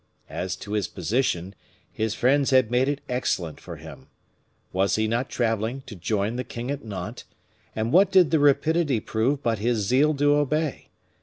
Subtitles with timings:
[0.31, 1.53] As to his position,
[1.91, 4.07] his friends had made it excellent for him.
[4.73, 7.23] Was he not traveling to join the king at Nantes,
[7.75, 10.89] and what did the rapidity prove but his zeal to obey?